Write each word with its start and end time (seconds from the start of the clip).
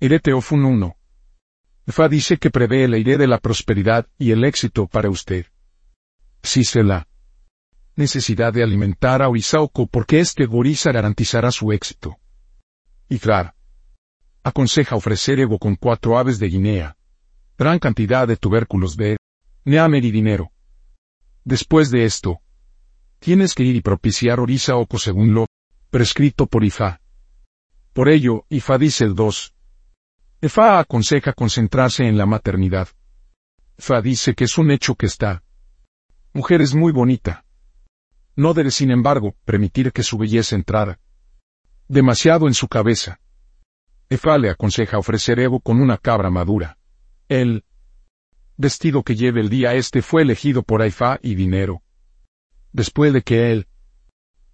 Ereteofun 0.00 0.64
1. 0.64 0.96
Fa 1.88 2.08
dice 2.08 2.36
que 2.36 2.50
prevé 2.50 2.84
el 2.84 2.94
aire 2.94 3.18
de 3.18 3.26
la 3.26 3.38
prosperidad 3.38 4.06
y 4.16 4.30
el 4.30 4.44
éxito 4.44 4.86
para 4.86 5.10
usted. 5.10 5.46
Si 6.40 6.62
se 6.62 6.84
la 6.84 7.08
necesidad 7.96 8.52
de 8.52 8.62
alimentar 8.62 9.22
a 9.22 9.28
Oisaoko 9.28 9.88
porque 9.88 10.20
este 10.20 10.46
goriza 10.46 10.92
garantizará 10.92 11.50
su 11.50 11.72
éxito. 11.72 12.16
Y 13.08 13.20
aconseja 14.44 14.94
ofrecer 14.94 15.40
ego 15.40 15.58
con 15.58 15.74
cuatro 15.74 16.16
aves 16.16 16.38
de 16.38 16.48
Guinea, 16.48 16.96
gran 17.58 17.80
cantidad 17.80 18.28
de 18.28 18.36
tubérculos 18.36 18.96
de 18.96 19.16
neamer 19.64 20.04
y 20.04 20.12
dinero. 20.12 20.52
Después 21.42 21.90
de 21.90 22.04
esto, 22.04 22.38
tienes 23.18 23.52
que 23.52 23.64
ir 23.64 23.74
y 23.74 23.80
propiciar 23.80 24.38
Orisa 24.38 24.76
Oko 24.76 24.96
según 24.96 25.34
lo 25.34 25.46
prescrito 25.90 26.46
por 26.46 26.62
Ifá. 26.62 27.00
Por 27.92 28.08
ello, 28.08 28.44
Ifá 28.48 28.78
dice 28.78 29.02
el 29.02 29.16
2. 29.16 29.54
Ifá 30.40 30.78
aconseja 30.78 31.32
concentrarse 31.32 32.06
en 32.06 32.16
la 32.16 32.24
maternidad. 32.24 32.88
Ifá 33.76 34.00
dice 34.00 34.34
que 34.34 34.44
es 34.44 34.56
un 34.56 34.70
hecho 34.70 34.94
que 34.94 35.06
está. 35.06 35.42
Mujer 36.32 36.60
es 36.60 36.74
muy 36.74 36.92
bonita. 36.92 37.44
No 38.36 38.54
debe, 38.54 38.70
sin 38.70 38.92
embargo, 38.92 39.34
permitir 39.44 39.92
que 39.92 40.04
su 40.04 40.16
belleza 40.16 40.54
entrara 40.54 41.00
demasiado 41.88 42.46
en 42.46 42.54
su 42.54 42.68
cabeza. 42.68 43.18
Ifá 44.10 44.38
le 44.38 44.50
aconseja 44.50 44.98
ofrecer 44.98 45.40
Evo 45.40 45.58
con 45.58 45.80
una 45.80 45.96
cabra 45.96 46.30
madura. 46.30 46.78
El 47.28 47.64
vestido 48.56 49.02
que 49.02 49.16
lleve 49.16 49.40
el 49.40 49.48
día 49.48 49.74
este 49.74 50.02
fue 50.02 50.22
elegido 50.22 50.62
por 50.62 50.82
Aifa 50.82 51.18
y 51.22 51.34
dinero. 51.34 51.82
Después 52.72 53.12
de 53.12 53.22
que 53.22 53.50
él, 53.52 53.66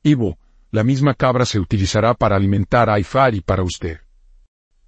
Ivo, 0.02 0.38
la 0.70 0.84
misma 0.84 1.14
cabra 1.14 1.44
se 1.44 1.58
utilizará 1.58 2.14
para 2.14 2.36
alimentar 2.36 2.88
a 2.88 2.98
y 2.98 3.40
para 3.40 3.62
usted. 3.62 4.03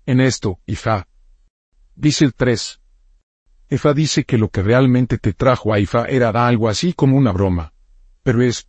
En 0.07 0.21
esto, 0.21 0.61
Ifa. 0.67 1.09
Dice 1.97 2.25
el 2.25 2.35
3. 2.35 2.81
Ifa 3.71 3.93
dice 3.93 4.25
que 4.25 4.39
lo 4.39 4.51
que 4.51 4.63
realmente 4.63 5.19
te 5.19 5.33
trajo 5.33 5.75
a 5.75 5.81
Ifa 5.81 6.05
era 6.05 6.31
algo 6.47 6.69
así 6.69 6.93
como 6.93 7.17
una 7.17 7.33
broma. 7.33 7.73
Pero 8.23 8.41
es 8.41 8.69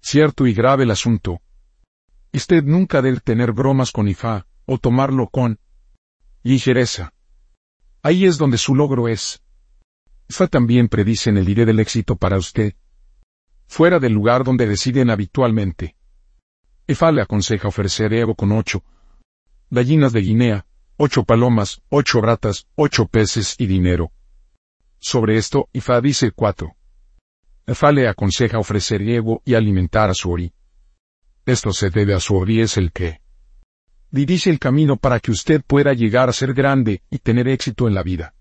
cierto 0.00 0.48
y 0.48 0.54
grave 0.54 0.82
el 0.82 0.90
asunto. 0.90 1.40
Usted 2.32 2.64
nunca 2.64 3.00
debe 3.02 3.20
tener 3.20 3.52
bromas 3.52 3.92
con 3.92 4.08
Ifa, 4.08 4.46
o 4.66 4.78
tomarlo 4.78 5.28
con 5.28 5.60
ligereza. 6.42 7.12
Ahí 8.02 8.26
es 8.26 8.36
donde 8.36 8.58
su 8.58 8.74
logro 8.74 9.06
es. 9.06 9.40
Fa 10.28 10.48
también 10.48 10.88
predice 10.88 11.30
en 11.30 11.36
el 11.36 11.48
iré 11.48 11.66
del 11.66 11.78
éxito 11.78 12.16
para 12.16 12.36
usted. 12.36 12.74
Fuera 13.68 14.00
del 14.00 14.12
lugar 14.12 14.42
donde 14.42 14.66
deciden 14.66 15.10
habitualmente. 15.10 15.94
Efa 16.88 17.12
le 17.12 17.22
aconseja 17.22 17.68
ofrecer 17.68 18.12
ego 18.12 18.34
con 18.34 18.50
ocho 18.50 18.82
gallinas 19.70 20.12
de 20.12 20.20
Guinea, 20.20 20.66
ocho 20.96 21.24
palomas, 21.24 21.82
ocho 21.90 22.20
ratas, 22.20 22.66
ocho 22.74 23.06
peces 23.06 23.54
y 23.58 23.66
dinero. 23.66 24.12
Sobre 24.98 25.36
esto, 25.36 25.68
Ifa 25.72 26.00
dice 26.00 26.32
cuatro. 26.32 26.74
Efa 27.66 27.92
le 27.92 28.08
aconseja 28.08 28.58
ofrecer 28.58 29.02
ego 29.02 29.42
y 29.44 29.54
alimentar 29.54 30.10
a 30.10 30.14
su 30.14 30.30
ori. 30.30 30.52
Esto 31.44 31.72
se 31.72 31.90
debe 31.90 32.14
a 32.14 32.20
su 32.20 32.36
ori 32.36 32.60
es 32.60 32.76
el 32.76 32.92
que 32.92 33.20
dirige 34.10 34.50
el 34.50 34.58
camino 34.58 34.96
para 34.96 35.20
que 35.20 35.30
usted 35.30 35.62
pueda 35.66 35.92
llegar 35.92 36.28
a 36.28 36.32
ser 36.32 36.54
grande 36.54 37.02
y 37.10 37.18
tener 37.18 37.46
éxito 37.46 37.86
en 37.86 37.94
la 37.94 38.02
vida. 38.02 38.34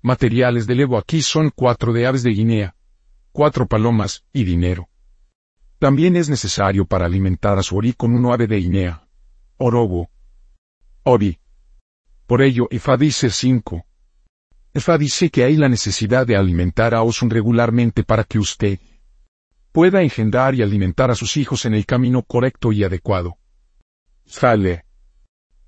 Materiales 0.00 0.66
de 0.66 0.74
Evo 0.80 0.96
aquí 0.96 1.22
son 1.22 1.50
cuatro 1.54 1.92
de 1.92 2.06
aves 2.06 2.22
de 2.22 2.30
Guinea, 2.30 2.74
cuatro 3.32 3.66
palomas 3.66 4.24
y 4.32 4.44
dinero. 4.44 4.88
También 5.78 6.16
es 6.16 6.28
necesario 6.28 6.86
para 6.86 7.06
alimentar 7.06 7.58
a 7.58 7.62
su 7.62 7.76
ori 7.76 7.92
con 7.92 8.14
un 8.14 8.32
ave 8.32 8.46
de 8.46 8.56
Guinea, 8.56 9.06
orobo, 9.58 10.10
ori. 11.08 11.38
Por 12.26 12.42
ello, 12.42 12.68
Efa 12.70 12.96
dice 12.96 13.30
5. 13.30 13.84
Efa 14.74 14.98
dice 14.98 15.30
que 15.30 15.44
hay 15.44 15.56
la 15.56 15.68
necesidad 15.68 16.26
de 16.26 16.36
alimentar 16.36 16.94
a 16.94 17.02
Osun 17.02 17.30
regularmente 17.30 18.04
para 18.04 18.24
que 18.24 18.38
usted 18.38 18.78
pueda 19.72 20.02
engendrar 20.02 20.54
y 20.54 20.62
alimentar 20.62 21.10
a 21.10 21.14
sus 21.14 21.36
hijos 21.36 21.64
en 21.64 21.74
el 21.74 21.86
camino 21.86 22.22
correcto 22.22 22.72
y 22.72 22.84
adecuado. 22.84 23.38
Fale. 24.26 24.84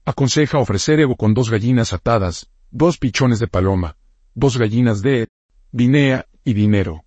Aconseja 0.04 0.58
ofrecer 0.58 1.00
Evo 1.00 1.16
con 1.16 1.32
dos 1.32 1.48
gallinas 1.48 1.92
atadas, 1.92 2.50
dos 2.70 2.98
pichones 2.98 3.38
de 3.38 3.48
paloma, 3.48 3.96
dos 4.34 4.58
gallinas 4.58 5.00
de 5.00 5.28
Guinea 5.72 6.26
y 6.44 6.52
dinero. 6.52 7.04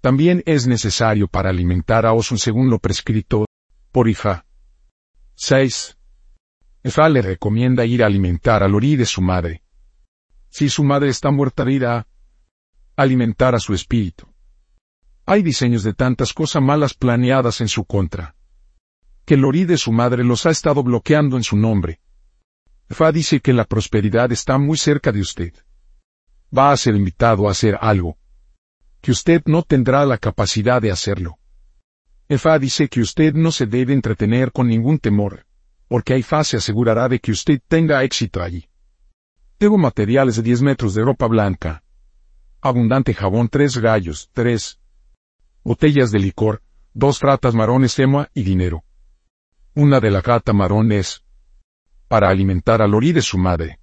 También 0.00 0.42
es 0.46 0.66
necesario 0.66 1.28
para 1.28 1.50
alimentar 1.50 2.06
a 2.06 2.12
Osun 2.12 2.38
según 2.38 2.70
lo 2.70 2.80
prescrito 2.80 3.46
por 3.92 4.08
Ifa. 4.08 4.44
6. 5.36 5.95
Ifa 6.86 7.08
le 7.08 7.20
recomienda 7.22 7.84
ir 7.84 8.02
a 8.02 8.06
alimentar 8.06 8.62
al 8.62 8.74
orí 8.74 8.96
de 8.96 9.06
su 9.06 9.20
madre. 9.20 9.62
Si 10.48 10.68
su 10.68 10.84
madre 10.84 11.08
está 11.08 11.30
muerta, 11.30 11.68
ir 11.70 11.84
a 11.84 12.06
alimentar 12.96 13.54
a 13.54 13.60
su 13.60 13.74
espíritu. 13.74 14.26
Hay 15.26 15.42
diseños 15.42 15.82
de 15.82 15.94
tantas 15.94 16.32
cosas 16.32 16.62
malas 16.62 16.94
planeadas 16.94 17.60
en 17.60 17.68
su 17.68 17.84
contra. 17.84 18.36
Que 19.24 19.34
el 19.34 19.44
orí 19.44 19.64
de 19.64 19.76
su 19.76 19.90
madre 19.90 20.22
los 20.22 20.46
ha 20.46 20.50
estado 20.50 20.82
bloqueando 20.82 21.36
en 21.36 21.42
su 21.42 21.56
nombre. 21.56 22.00
Fa 22.88 23.10
dice 23.10 23.40
que 23.40 23.52
la 23.52 23.64
prosperidad 23.64 24.30
está 24.30 24.56
muy 24.56 24.76
cerca 24.76 25.10
de 25.10 25.20
usted 25.20 25.52
va 26.56 26.72
a 26.72 26.76
ser 26.76 26.94
invitado 26.94 27.48
a 27.48 27.50
hacer 27.50 27.78
algo. 27.80 28.16
Que 29.00 29.10
usted 29.10 29.42
no 29.46 29.62
tendrá 29.62 30.04
la 30.04 30.18
capacidad 30.18 30.80
de 30.80 30.90
hacerlo. 30.90 31.38
Efa 32.28 32.58
dice 32.58 32.88
que 32.88 33.00
usted 33.00 33.34
no 33.34 33.52
se 33.52 33.66
debe 33.66 33.92
entretener 33.92 34.50
con 34.52 34.66
ningún 34.66 34.98
temor, 34.98 35.45
porque 35.88 36.14
Aifa 36.14 36.42
se 36.44 36.56
asegurará 36.56 37.08
de 37.08 37.18
que 37.18 37.32
usted 37.32 37.60
tenga 37.68 38.02
éxito 38.02 38.42
allí. 38.42 38.68
Tengo 39.58 39.78
materiales 39.78 40.36
de 40.36 40.42
10 40.42 40.62
metros 40.62 40.94
de 40.94 41.02
ropa 41.02 41.26
blanca. 41.26 41.82
Abundante 42.60 43.14
jabón, 43.14 43.48
tres 43.48 43.78
gallos, 43.78 44.28
tres 44.32 44.78
botellas 45.62 46.10
de 46.10 46.18
licor, 46.18 46.62
dos 46.94 47.20
ratas 47.20 47.54
marrones 47.54 47.98
ema 47.98 48.28
y 48.34 48.42
dinero. 48.42 48.84
Una 49.74 50.00
de 50.00 50.10
la 50.10 50.20
gata 50.20 50.52
marrón 50.52 50.92
es 50.92 51.22
para 52.08 52.28
alimentar 52.28 52.82
al 52.82 52.94
orí 52.94 53.12
de 53.12 53.22
su 53.22 53.38
madre. 53.38 53.78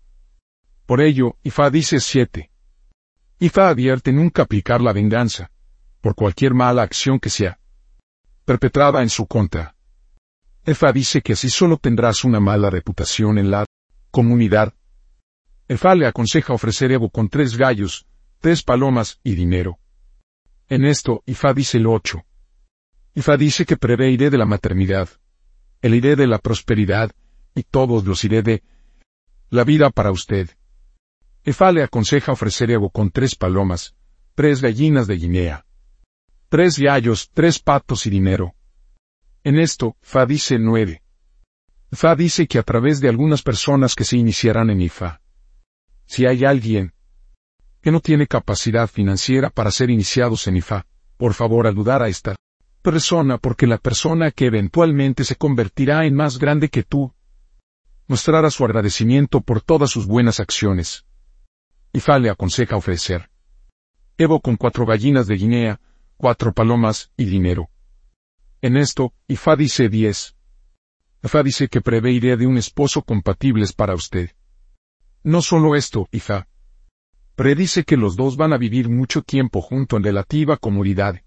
Por 0.85 1.01
ello, 1.01 1.37
Ifa 1.43 1.69
dice 1.69 1.99
siete. 1.99 2.51
Ifa 3.39 3.69
advierte 3.69 4.11
nunca 4.11 4.43
aplicar 4.43 4.81
la 4.81 4.93
venganza, 4.93 5.51
por 6.01 6.15
cualquier 6.15 6.53
mala 6.53 6.83
acción 6.83 7.19
que 7.19 7.29
sea 7.29 7.59
perpetrada 8.45 9.01
en 9.01 9.09
su 9.09 9.25
contra. 9.25 9.75
Efa 10.65 10.93
dice 10.93 11.21
que 11.21 11.33
así 11.33 11.49
solo 11.49 11.77
tendrás 11.77 12.23
una 12.23 12.39
mala 12.39 12.69
reputación 12.69 13.37
en 13.37 13.51
la 13.51 13.65
comunidad. 14.11 14.73
Efa 15.67 15.93
le 15.93 16.07
aconseja 16.07 16.53
ofrecer 16.53 16.91
Evo 16.93 17.09
con 17.09 17.27
tres 17.27 17.57
gallos, 17.57 18.05
tres 18.39 18.63
palomas 18.63 19.19
y 19.23 19.35
dinero. 19.35 19.79
En 20.69 20.85
esto, 20.85 21.21
Ifa 21.25 21.53
dice 21.53 21.79
el 21.79 21.87
ocho. 21.87 22.23
Ifa 23.13 23.35
dice 23.35 23.65
que 23.65 23.75
prevé 23.75 24.11
iré 24.11 24.29
de 24.29 24.37
la 24.37 24.45
maternidad, 24.45 25.09
el 25.81 25.95
iré 25.95 26.15
de 26.15 26.27
la 26.27 26.37
prosperidad, 26.37 27.11
y 27.53 27.63
todos 27.63 28.05
los 28.05 28.23
iré 28.23 28.41
de 28.41 28.63
la 29.49 29.65
vida 29.65 29.89
para 29.89 30.11
usted. 30.11 30.49
Efa 31.43 31.73
le 31.73 31.83
aconseja 31.83 32.31
ofrecer 32.31 32.71
Evo 32.71 32.89
con 32.89 33.11
tres 33.11 33.35
palomas, 33.35 33.95
tres 34.33 34.61
gallinas 34.61 35.07
de 35.07 35.17
Guinea, 35.17 35.65
tres 36.47 36.79
gallos, 36.79 37.29
tres 37.33 37.59
patos 37.59 38.05
y 38.05 38.09
dinero. 38.09 38.55
En 39.43 39.59
esto, 39.59 39.97
Fa 40.01 40.25
dice 40.25 40.57
nueve. 40.57 41.01
Fa 41.91 42.15
dice 42.15 42.47
que 42.47 42.59
a 42.59 42.63
través 42.63 43.01
de 43.01 43.09
algunas 43.09 43.41
personas 43.41 43.93
que 43.93 44.05
se 44.05 44.15
iniciarán 44.17 44.69
en 44.69 44.79
Ifa. 44.79 45.21
Si 46.05 46.25
hay 46.25 46.45
alguien 46.45 46.93
que 47.81 47.91
no 47.91 47.99
tiene 47.99 48.25
capacidad 48.27 48.87
financiera 48.87 49.49
para 49.49 49.69
ser 49.69 49.89
iniciados 49.89 50.47
en 50.47 50.57
Ifa, 50.57 50.85
por 51.17 51.33
favor 51.33 51.67
ayudar 51.67 52.01
a 52.01 52.07
esta 52.07 52.35
persona 52.81 53.37
porque 53.37 53.67
la 53.67 53.77
persona 53.77 54.31
que 54.31 54.45
eventualmente 54.45 55.25
se 55.25 55.35
convertirá 55.35 56.05
en 56.05 56.15
más 56.15 56.39
grande 56.39 56.69
que 56.69 56.83
tú, 56.83 57.13
mostrará 58.07 58.49
su 58.49 58.63
agradecimiento 58.63 59.41
por 59.41 59.61
todas 59.61 59.89
sus 59.89 60.05
buenas 60.05 60.39
acciones. 60.39 61.05
Ifá 61.91 62.17
le 62.17 62.29
aconseja 62.29 62.77
ofrecer. 62.77 63.29
Evo 64.17 64.39
con 64.39 64.55
cuatro 64.55 64.85
gallinas 64.85 65.27
de 65.27 65.35
Guinea, 65.35 65.81
cuatro 66.17 66.53
palomas 66.53 67.11
y 67.17 67.25
dinero. 67.25 67.69
En 68.63 68.77
esto, 68.77 69.13
Ifá 69.27 69.55
dice 69.55 69.89
diez. 69.89 70.35
Ifá 71.21 71.43
dice 71.43 71.67
que 71.67 71.81
prevé 71.81 72.13
idea 72.13 72.35
de 72.35 72.47
un 72.47 72.57
esposo 72.57 73.03
compatibles 73.03 73.73
para 73.73 73.93
usted. 73.93 74.31
No 75.21 75.43
solo 75.43 75.75
esto, 75.75 76.07
Ifá. 76.11 76.47
Predice 77.35 77.83
que 77.83 77.97
los 77.97 78.15
dos 78.15 78.35
van 78.37 78.53
a 78.53 78.57
vivir 78.57 78.89
mucho 78.89 79.21
tiempo 79.21 79.61
junto 79.61 79.97
en 79.97 80.03
relativa 80.03 80.57
comunidad. 80.57 81.21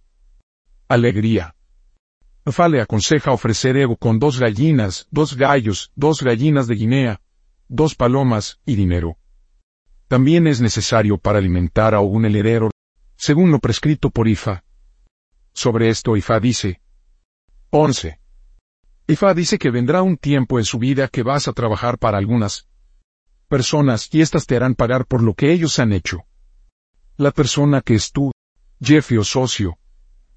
Alegría. 0.88 1.54
Ifá 2.44 2.68
le 2.68 2.80
aconseja 2.80 3.30
ofrecer 3.30 3.76
Evo 3.76 3.96
con 3.96 4.18
dos 4.18 4.40
gallinas, 4.40 5.06
dos 5.12 5.36
gallos, 5.36 5.92
dos 5.94 6.22
gallinas 6.22 6.66
de 6.66 6.74
Guinea, 6.74 7.20
dos 7.68 7.94
palomas 7.94 8.58
y 8.66 8.74
dinero 8.74 9.18
también 10.08 10.46
es 10.46 10.60
necesario 10.60 11.18
para 11.18 11.38
alimentar 11.38 11.94
a 11.94 12.00
un 12.00 12.24
heredero, 12.24 12.70
según 13.16 13.50
lo 13.50 13.58
prescrito 13.58 14.10
por 14.10 14.28
Ifa. 14.28 14.62
Sobre 15.52 15.88
esto 15.88 16.16
Ifa 16.16 16.38
dice 16.38 16.80
11. 17.78 18.18
Ifa 19.06 19.34
dice 19.34 19.58
que 19.58 19.70
vendrá 19.70 20.02
un 20.02 20.16
tiempo 20.16 20.58
en 20.58 20.64
su 20.64 20.78
vida 20.78 21.08
que 21.08 21.22
vas 21.22 21.46
a 21.46 21.52
trabajar 21.52 21.98
para 21.98 22.16
algunas 22.16 22.68
personas 23.48 24.08
y 24.12 24.22
éstas 24.22 24.46
te 24.46 24.56
harán 24.56 24.74
pagar 24.74 25.04
por 25.04 25.22
lo 25.22 25.34
que 25.34 25.52
ellos 25.52 25.78
han 25.78 25.92
hecho. 25.92 26.24
La 27.18 27.32
persona 27.32 27.82
que 27.82 27.94
es 27.94 28.12
tú, 28.12 28.32
jefe 28.82 29.18
o 29.18 29.24
socio, 29.24 29.76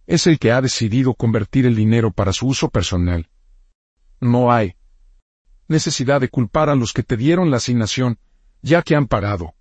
es 0.06 0.27
el 0.27 0.38
que 0.38 0.51
ha 0.51 0.62
decidido 0.62 1.13
convertir 1.13 1.65
el 1.65 1.77
dinero 1.77 2.12
para 2.12 2.33
su 2.33 2.45
uso 2.47 2.69
personal. 2.69 3.30
No 4.19 4.51
hay 4.51 4.75
necesidad 5.69 6.19
de 6.19 6.27
culpar 6.27 6.69
a 6.69 6.75
los 6.75 6.92
que 6.92 7.03
te 7.03 7.15
dieron 7.15 7.50
la 7.50 7.57
asignación, 7.57 8.19
ya 8.62 8.81
que 8.81 8.95
han 8.95 9.07
pagado. 9.07 9.53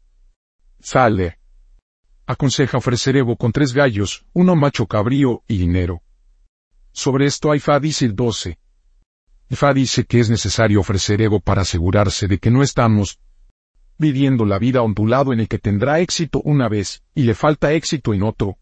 Sale. 0.80 1.38
Aconseja 2.26 2.78
ofrecer 2.78 3.16
Evo 3.16 3.36
con 3.36 3.52
tres 3.52 3.72
gallos, 3.72 4.26
uno 4.32 4.56
macho 4.56 4.86
cabrío 4.86 5.44
y 5.46 5.58
dinero. 5.58 6.02
Sobre 6.98 7.26
esto 7.26 7.52
Aifa 7.52 7.78
dice 7.78 8.08
12. 8.08 8.58
Ifa 9.50 9.72
dice 9.72 10.04
que 10.04 10.18
es 10.18 10.28
necesario 10.28 10.80
ofrecer 10.80 11.22
ego 11.22 11.38
para 11.38 11.62
asegurarse 11.62 12.26
de 12.26 12.38
que 12.38 12.50
no 12.50 12.60
estamos 12.60 13.20
viviendo 13.98 14.44
la 14.44 14.58
vida 14.58 14.82
ondulado 14.82 15.32
en 15.32 15.38
el 15.38 15.46
que 15.46 15.60
tendrá 15.60 16.00
éxito 16.00 16.40
una 16.44 16.68
vez 16.68 17.04
y 17.14 17.22
le 17.22 17.36
falta 17.36 17.72
éxito 17.72 18.14
en 18.14 18.24
otro. 18.24 18.58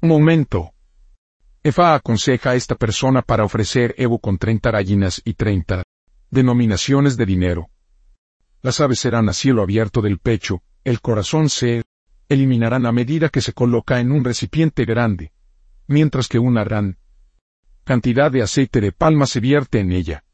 Momento. 0.00 0.72
Efa 1.62 1.94
aconseja 1.94 2.50
a 2.50 2.54
esta 2.56 2.74
persona 2.74 3.22
para 3.22 3.44
ofrecer 3.44 3.94
Evo 3.98 4.18
con 4.18 4.36
30 4.36 4.72
gallinas 4.72 5.22
y 5.24 5.34
30 5.34 5.84
denominaciones 6.32 7.16
de 7.16 7.24
dinero. 7.24 7.70
Las 8.62 8.80
aves 8.80 8.98
serán 8.98 9.28
a 9.28 9.32
cielo 9.32 9.62
abierto 9.62 10.02
del 10.02 10.18
pecho, 10.18 10.64
el 10.82 11.00
corazón 11.00 11.48
se 11.48 11.84
eliminarán 12.28 12.84
a 12.84 12.90
medida 12.90 13.28
que 13.28 13.40
se 13.40 13.52
coloca 13.52 14.00
en 14.00 14.10
un 14.10 14.24
recipiente 14.24 14.84
grande, 14.84 15.30
mientras 15.86 16.26
que 16.26 16.40
una 16.40 16.64
gran 16.64 16.98
cantidad 17.84 18.30
de 18.30 18.42
aceite 18.42 18.80
de 18.80 18.92
palma 18.92 19.26
se 19.26 19.40
vierte 19.40 19.78
en 19.78 19.92
ella. 19.92 20.24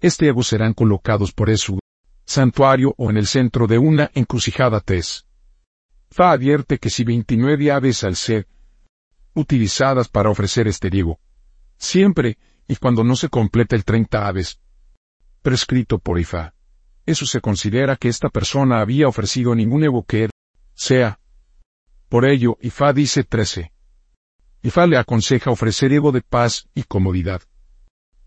Este 0.00 0.26
Evo 0.26 0.42
serán 0.42 0.74
colocados 0.74 1.32
por 1.32 1.48
eso 1.50 1.78
santuario 2.24 2.94
o 2.96 3.10
en 3.10 3.16
el 3.16 3.26
centro 3.26 3.66
de 3.66 3.78
una 3.78 4.10
encrucijada 4.14 4.80
tez. 4.80 5.26
Fa 6.10 6.32
advierte 6.32 6.78
que 6.78 6.90
si 6.90 7.04
29 7.04 7.70
aves 7.70 8.04
al 8.04 8.16
ser 8.16 8.46
utilizadas 9.34 10.08
para 10.08 10.30
ofrecer 10.30 10.66
este 10.68 10.90
diego, 10.90 11.18
siempre 11.78 12.38
y 12.68 12.76
cuando 12.76 13.02
no 13.04 13.16
se 13.16 13.28
completa 13.28 13.76
el 13.76 13.84
30 13.84 14.26
aves, 14.26 14.60
prescrito 15.42 15.98
por 15.98 16.18
Ifa, 16.18 16.54
eso 17.04 17.26
se 17.26 17.40
considera 17.40 17.96
que 17.96 18.08
esta 18.08 18.28
persona 18.28 18.80
había 18.80 19.08
ofrecido 19.08 19.54
ningún 19.54 19.84
Evo 19.84 20.04
que 20.04 20.30
sea. 20.74 21.18
Por 22.08 22.24
ello, 22.24 22.56
Ifa 22.60 22.92
dice 22.92 23.24
13. 23.24 23.71
Ifa 24.62 24.86
le 24.86 24.96
aconseja 24.96 25.50
ofrecer 25.50 25.92
Evo 25.92 26.12
de 26.12 26.20
paz 26.20 26.68
y 26.72 26.84
comodidad. 26.84 27.42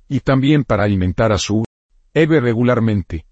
Y 0.09 0.19
también 0.19 0.65
para 0.65 0.83
alimentar 0.83 1.31
a 1.31 1.37
su 1.37 1.63
Eve 2.13 2.41
regularmente. 2.41 3.25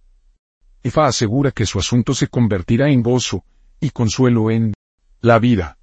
Ifa 0.84 1.08
asegura 1.08 1.52
que 1.52 1.66
su 1.66 1.80
asunto 1.80 2.14
se 2.14 2.28
convertirá 2.28 2.90
en 2.90 3.04
gozo 3.04 3.44
y 3.82 3.90
consuelo 3.90 4.52
en 4.52 4.74
la 5.20 5.38
vida. 5.40 5.78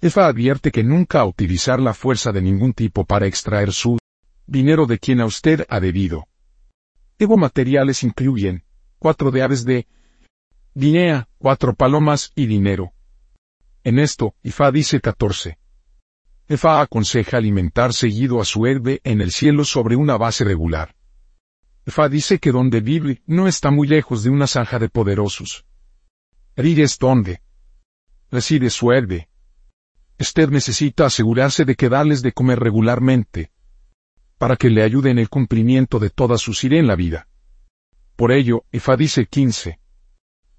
Efa 0.00 0.26
advierte 0.26 0.70
que 0.70 0.84
nunca 0.84 1.24
utilizar 1.24 1.80
la 1.80 1.92
fuerza 1.92 2.30
de 2.30 2.40
ningún 2.40 2.72
tipo 2.72 3.04
para 3.04 3.26
extraer 3.26 3.72
su 3.72 3.98
dinero 4.46 4.86
de 4.86 5.00
quien 5.00 5.20
a 5.20 5.26
usted 5.26 5.66
ha 5.68 5.80
debido. 5.80 6.28
Evo 7.18 7.36
materiales 7.36 8.04
incluyen 8.04 8.62
cuatro 9.00 9.32
de 9.32 9.42
aves 9.42 9.64
de 9.64 9.88
Guinea, 10.74 11.28
cuatro 11.38 11.74
palomas 11.74 12.30
y 12.36 12.46
dinero. 12.46 12.92
En 13.82 13.98
esto, 13.98 14.36
Ifa 14.44 14.70
dice 14.70 15.00
14. 15.00 15.58
Efa 16.50 16.80
aconseja 16.80 17.36
alimentar 17.36 17.92
seguido 17.92 18.40
a 18.40 18.44
su 18.46 18.66
herbe 18.66 19.02
en 19.04 19.20
el 19.20 19.32
cielo 19.32 19.66
sobre 19.66 19.96
una 19.96 20.16
base 20.16 20.44
regular. 20.44 20.94
Fa 21.86 22.08
dice 22.08 22.38
que 22.38 22.52
donde 22.52 22.80
vive 22.80 23.20
no 23.26 23.48
está 23.48 23.70
muy 23.70 23.86
lejos 23.86 24.22
de 24.22 24.30
una 24.30 24.46
zanja 24.46 24.78
de 24.78 24.88
poderosos. 24.88 25.66
Rir 26.56 26.80
es 26.80 26.98
donde 26.98 27.42
reside 28.30 28.70
su 28.70 28.92
herbe. 28.92 29.28
Usted 30.18 30.48
necesita 30.48 31.04
asegurarse 31.04 31.66
de 31.66 31.74
que 31.74 31.90
darles 31.90 32.22
de 32.22 32.32
comer 32.32 32.58
regularmente, 32.58 33.50
para 34.38 34.56
que 34.56 34.70
le 34.70 34.82
ayude 34.82 35.10
en 35.10 35.18
el 35.18 35.28
cumplimiento 35.28 35.98
de 35.98 36.08
toda 36.08 36.38
su 36.38 36.54
sirena 36.54 36.80
en 36.80 36.86
la 36.86 36.96
vida. 36.96 37.28
Por 38.16 38.32
ello, 38.32 38.64
Efa 38.72 38.96
dice 38.96 39.26
15. 39.26 39.78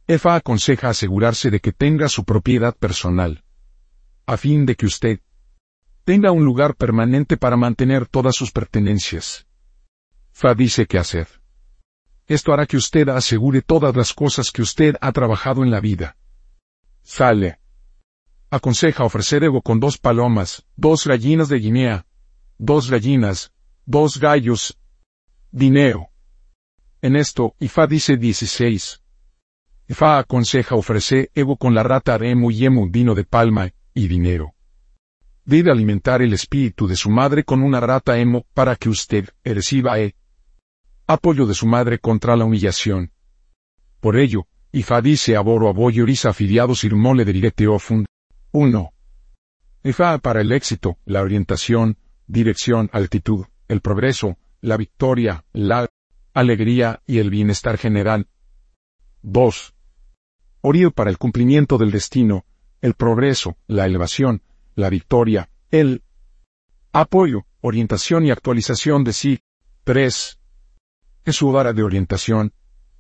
Efa 0.08 0.36
aconseja 0.36 0.90
asegurarse 0.90 1.50
de 1.50 1.60
que 1.60 1.72
tenga 1.72 2.10
su 2.10 2.26
propiedad 2.26 2.76
personal, 2.76 3.44
a 4.28 4.38
fin 4.38 4.66
de 4.66 4.76
que 4.76 4.86
usted 4.86 5.20
tenga 6.10 6.32
un 6.32 6.44
lugar 6.44 6.74
permanente 6.74 7.38
para 7.38 7.56
mantener 7.56 8.08
todas 8.08 8.36
sus 8.36 8.52
pertenencias. 8.52 9.46
Fa 10.32 10.56
dice 10.56 10.88
qué 10.88 10.98
hacer. 10.98 11.28
Esto 12.26 12.52
hará 12.52 12.66
que 12.66 12.78
usted 12.78 13.10
asegure 13.10 13.62
todas 13.62 13.96
las 13.96 14.16
cosas 14.16 14.52
que 14.52 14.64
usted 14.64 14.96
ha 15.02 15.12
trabajado 15.12 15.62
en 15.62 15.70
la 15.70 15.80
vida. 15.80 16.18
Sale. 17.04 17.60
Aconseja 18.50 19.04
ofrecer 19.04 19.44
ego 19.44 19.62
con 19.62 19.80
dos 19.80 20.00
palomas, 20.00 20.66
dos 20.76 21.06
gallinas 21.06 21.48
de 21.48 21.60
Guinea, 21.60 22.08
dos 22.58 22.90
gallinas, 22.90 23.54
dos 23.86 24.20
gallos, 24.20 24.80
dinero. 25.52 26.08
En 27.04 27.18
esto, 27.18 27.54
Ifa 27.60 27.86
dice 27.86 28.18
16. 28.18 29.04
Ifa 29.88 30.18
aconseja 30.18 30.74
ofrecer 30.74 31.30
ego 31.36 31.56
con 31.56 31.76
la 31.76 31.84
rata 31.84 32.18
de 32.18 32.32
emu 32.32 32.50
y 32.50 32.66
emu 32.66 32.90
vino 32.90 33.14
de 33.14 33.26
palma 33.26 33.70
y 33.94 34.08
dinero 34.08 34.56
debe 35.50 35.72
alimentar 35.72 36.22
el 36.22 36.32
espíritu 36.32 36.88
de 36.88 36.96
su 36.96 37.10
madre 37.10 37.44
con 37.44 37.64
una 37.64 37.80
rata 37.80 38.20
emo 38.20 38.46
para 38.54 38.76
que 38.76 38.88
usted 38.88 39.30
reciba 39.44 40.00
e 40.00 40.14
apoyo 41.08 41.48
de 41.48 41.56
su 41.56 41.66
madre 41.66 41.98
contra 41.98 42.36
la 42.36 42.46
humillación. 42.46 43.12
Por 44.00 44.16
ello, 44.18 44.46
Ifa 44.72 45.02
dice 45.02 45.36
aboro 45.36 45.68
aboyo 45.68 46.06
risa 46.06 46.30
afiliados 46.30 46.84
irmole 46.84 47.26
de 47.26 47.34
direte 47.34 47.68
ofund. 47.68 48.06
1. 48.52 48.94
Ifa 49.86 50.20
para 50.20 50.42
el 50.42 50.52
éxito, 50.52 51.00
la 51.06 51.24
orientación, 51.24 51.98
dirección, 52.28 52.92
altitud, 52.94 53.46
el 53.68 53.82
progreso, 53.82 54.38
la 54.62 54.78
victoria, 54.78 55.46
la 55.52 55.90
alegría 56.36 57.02
y 57.08 57.18
el 57.18 57.32
bienestar 57.32 57.80
general. 57.80 58.28
2. 59.24 59.74
Orío 60.62 60.92
para 60.92 61.10
el 61.10 61.18
cumplimiento 61.18 61.80
del 61.80 61.90
destino, 61.90 62.46
el 62.82 62.94
progreso, 62.94 63.58
la 63.66 63.88
elevación, 63.88 64.44
la 64.80 64.90
victoria, 64.90 65.50
el 65.72 66.04
apoyo, 66.92 67.46
orientación 67.62 68.26
y 68.26 68.32
actualización 68.32 69.04
de 69.04 69.14
sí. 69.14 69.40
3 69.84 70.40
es 71.26 71.36
su 71.36 71.52
vara 71.52 71.74
de 71.74 71.84
orientación, 71.84 72.54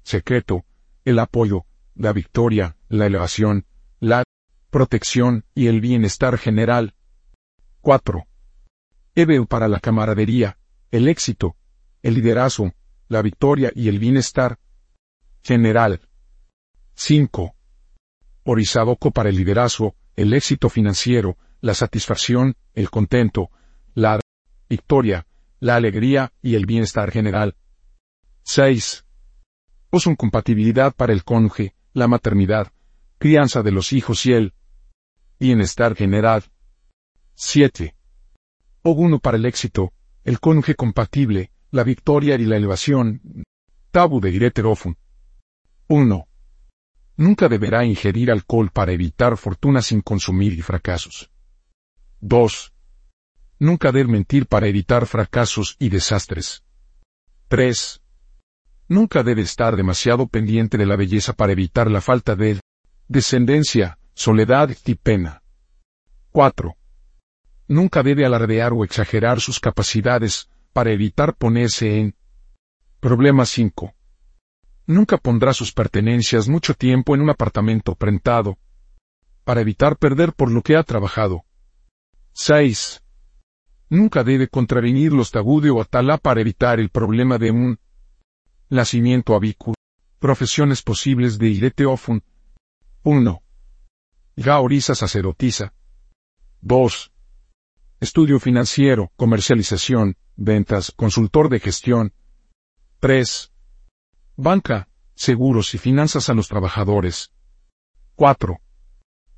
secreto, 0.03 0.65
el 1.05 1.19
apoyo, 1.19 1.65
la 1.95 2.13
victoria, 2.13 2.75
la 2.89 3.05
elevación, 3.05 3.65
la 3.99 4.23
protección 4.69 5.45
y 5.55 5.67
el 5.67 5.81
bienestar 5.81 6.37
general. 6.37 6.95
4. 7.81 8.25
Ebeu 9.15 9.47
para 9.47 9.67
la 9.67 9.79
camaradería, 9.79 10.57
el 10.91 11.07
éxito, 11.07 11.55
el 12.01 12.15
liderazgo, 12.15 12.73
la 13.07 13.21
victoria 13.21 13.71
y 13.73 13.87
el 13.87 13.99
bienestar 13.99 14.59
general. 15.43 16.01
5. 16.95 17.55
Orizaboko 18.43 19.11
para 19.11 19.29
el 19.29 19.37
liderazgo, 19.37 19.95
el 20.15 20.33
éxito 20.33 20.69
financiero, 20.69 21.37
la 21.61 21.73
satisfacción, 21.73 22.55
el 22.73 22.89
contento, 22.89 23.49
la 23.93 24.19
victoria, 24.69 25.25
la 25.59 25.75
alegría 25.75 26.31
y 26.41 26.55
el 26.55 26.65
bienestar 26.65 27.11
general. 27.11 27.55
6. 28.43 29.05
Osun 29.89 30.15
compatibilidad 30.15 30.93
para 30.93 31.13
el 31.13 31.23
cónyuge, 31.23 31.75
la 31.93 32.07
maternidad, 32.07 32.71
crianza 33.17 33.63
de 33.63 33.71
los 33.71 33.91
hijos 33.93 34.25
y 34.25 34.33
el 34.33 34.53
bienestar 35.39 35.95
general. 35.95 36.43
7. 37.35 37.95
Oguno 38.83 39.19
para 39.19 39.37
el 39.37 39.45
éxito, 39.45 39.93
el 40.23 40.39
cónyuge 40.39 40.75
compatible, 40.75 41.51
la 41.71 41.83
victoria 41.83 42.35
y 42.35 42.45
la 42.45 42.57
elevación. 42.57 43.43
Tabu 43.91 44.19
de 44.19 44.31
Direterofun. 44.31 44.97
1. 45.87 46.27
Nunca 47.17 47.49
deberá 47.49 47.83
ingerir 47.83 48.31
alcohol 48.31 48.69
para 48.71 48.93
evitar 48.93 49.35
fortuna 49.35 49.81
sin 49.81 50.01
consumir 50.01 50.53
y 50.53 50.61
fracasos. 50.61 51.31
2. 52.21 52.73
Nunca 53.59 53.91
debe 53.91 54.11
mentir 54.11 54.45
para 54.45 54.67
evitar 54.67 55.05
fracasos 55.05 55.75
y 55.79 55.89
desastres. 55.89 56.63
3. 57.47 58.01
Nunca 58.87 59.23
debe 59.23 59.41
estar 59.41 59.75
demasiado 59.75 60.27
pendiente 60.27 60.77
de 60.77 60.85
la 60.85 60.95
belleza 60.95 61.33
para 61.33 61.53
evitar 61.53 61.89
la 61.89 62.01
falta 62.01 62.35
de 62.35 62.59
descendencia, 63.07 63.97
soledad 64.13 64.69
y 64.85 64.95
pena. 64.95 65.43
4. 66.31 66.75
Nunca 67.67 68.03
debe 68.03 68.25
alardear 68.25 68.73
o 68.73 68.83
exagerar 68.83 69.39
sus 69.39 69.59
capacidades 69.59 70.49
para 70.73 70.91
evitar 70.91 71.35
ponerse 71.35 71.99
en 71.99 72.15
Problema 72.99 73.45
5. 73.45 73.93
Nunca 74.87 75.17
pondrá 75.17 75.53
sus 75.53 75.71
pertenencias 75.71 76.49
mucho 76.49 76.73
tiempo 76.73 77.15
en 77.15 77.21
un 77.21 77.29
apartamento 77.29 77.95
prentado 77.95 78.57
para 79.45 79.61
evitar 79.61 79.95
perder 79.97 80.33
por 80.33 80.51
lo 80.51 80.61
que 80.61 80.75
ha 80.75 80.83
trabajado. 80.83 81.45
6. 82.33 83.03
Nunca 83.89 84.23
debe 84.23 84.47
contravenir 84.47 85.11
los 85.11 85.31
tabú 85.31 85.61
o 85.75 85.81
atalá 85.81 86.17
para 86.17 86.41
evitar 86.41 86.79
el 86.79 86.89
problema 86.89 87.37
de 87.37 87.51
un 87.51 87.79
nacimiento 88.69 89.35
abicu. 89.35 89.73
Profesiones 90.19 90.81
posibles 90.81 91.39
de 91.39 91.47
Irete 91.47 91.85
Ofun. 91.85 92.23
1. 93.03 93.41
Gaoriza 94.35 94.93
sacerdotisa. 94.95 95.73
2. 96.61 97.11
Estudio 97.99 98.39
financiero, 98.39 99.11
comercialización, 99.15 100.17
ventas, 100.35 100.91
consultor 100.91 101.49
de 101.49 101.59
gestión. 101.59 102.13
3. 102.99 103.51
Banca, 104.35 104.87
seguros 105.15 105.73
y 105.73 105.77
finanzas 105.77 106.29
a 106.29 106.33
los 106.33 106.47
trabajadores. 106.47 107.31
4. 108.15 108.59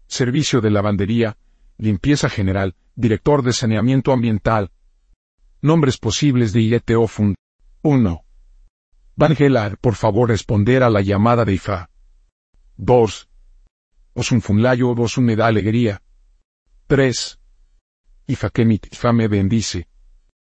Servicio 0.07 0.61
de 0.61 0.71
lavandería, 0.71 1.37
limpieza 1.81 2.29
general, 2.29 2.75
director 2.95 3.41
de 3.41 3.53
saneamiento 3.53 4.13
ambiental. 4.13 4.71
Nombres 5.61 5.97
posibles 5.97 6.53
de 6.53 6.61
IETOFUN. 6.61 7.35
1. 7.81 8.23
Vangelar, 9.15 9.77
por 9.79 9.95
favor 9.95 10.29
responder 10.29 10.83
a 10.83 10.91
la 10.91 11.01
llamada 11.01 11.43
de 11.43 11.53
IFA. 11.53 11.89
2. 12.77 13.29
Osunfunlayo 14.13 14.93
vos 14.93 15.17
me 15.17 15.35
da 15.35 15.47
alegría. 15.47 16.03
3. 16.85 17.39
Ifa 18.27 18.49
que 18.51 18.63
mi 18.63 18.79
me 19.13 19.27
bendice. 19.27 19.87